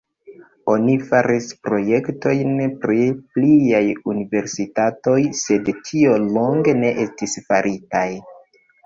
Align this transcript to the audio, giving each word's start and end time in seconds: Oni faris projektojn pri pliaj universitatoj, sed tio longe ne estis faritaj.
Oni 0.75 0.93
faris 1.09 1.49
projektojn 1.65 2.55
pri 2.85 2.97
pliaj 3.35 3.81
universitatoj, 4.13 5.13
sed 5.43 5.69
tio 5.91 6.17
longe 6.39 6.75
ne 6.81 6.91
estis 7.05 7.37
faritaj. 7.51 8.07